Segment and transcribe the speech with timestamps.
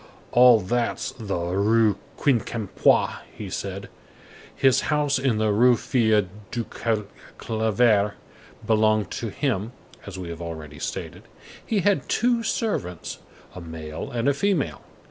[0.31, 3.87] "All that's the Rue Quincampois!" he said.
[4.55, 6.65] His house in the Rue des Filles du
[7.39, 8.15] Calvaire
[8.65, 9.73] belonged to him,
[10.07, 11.21] as we have already stated.
[11.63, 13.19] He had two servants,
[13.53, 14.81] "a male and a female."